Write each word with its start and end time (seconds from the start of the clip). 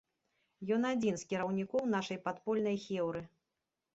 Ён 0.77 0.87
адзін 0.91 1.19
з 1.21 1.27
кіраўнікоў 1.33 1.83
нашай 1.97 2.19
падпольнай 2.27 2.77
хеўры. 2.87 3.21